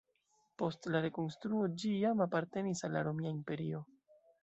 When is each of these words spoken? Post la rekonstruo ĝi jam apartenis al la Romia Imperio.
Post 0.61 0.87
la 0.95 1.01
rekonstruo 1.03 1.61
ĝi 1.83 1.93
jam 2.07 2.27
apartenis 2.29 2.85
al 2.89 2.99
la 2.99 3.07
Romia 3.11 3.39
Imperio. 3.39 3.89